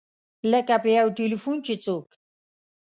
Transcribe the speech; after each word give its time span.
لکه 0.51 0.75
په 0.83 0.89
یو 0.97 1.07
ټیلفون 1.17 1.57
چې 1.65 1.73
څوک. 1.83 2.07